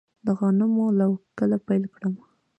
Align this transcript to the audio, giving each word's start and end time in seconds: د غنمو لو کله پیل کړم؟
د 0.25 0.27
غنمو 0.39 0.87
لو 0.99 1.11
کله 1.37 1.57
پیل 1.67 1.83
کړم؟ 1.93 2.13